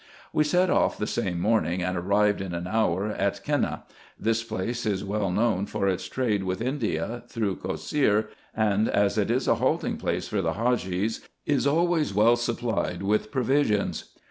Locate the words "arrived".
1.95-2.41